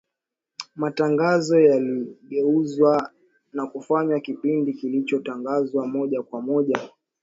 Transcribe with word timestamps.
matangazo 0.75 1.59
yaligeuzwa 1.59 3.11
na 3.53 3.67
kufanywa 3.67 4.19
kipindi 4.19 4.73
kilichotangazwa 4.73 5.87
moja 5.87 6.23
kwa 6.23 6.41
moja 6.41 6.79